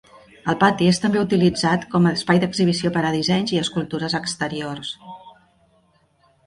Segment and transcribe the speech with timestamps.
[0.51, 4.93] El pati és també utilitzat com a espai d'exhibició per a dissenys i escultures exteriors.